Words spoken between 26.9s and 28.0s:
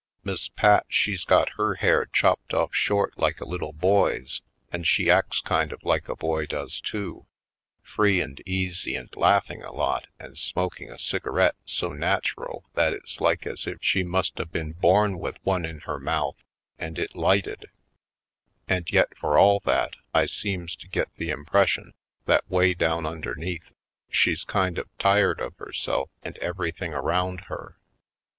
around her.